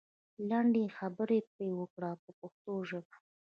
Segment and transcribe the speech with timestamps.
[0.49, 3.15] لنډې خبرې پرې وکړئ په پښتو ژبه.